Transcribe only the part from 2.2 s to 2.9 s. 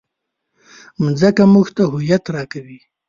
راکوي.